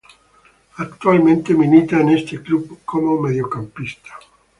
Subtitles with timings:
[0.77, 4.17] Actualmente milita en este club como mediocampista.